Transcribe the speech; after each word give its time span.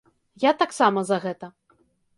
Я 0.49 0.53
таксама 0.63 1.05
за 1.13 1.17
гэта. 1.29 1.55